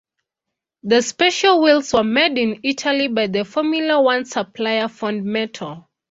[0.81, 5.85] The special wheels were made in Italy by the Formula One supplier Fondmetal.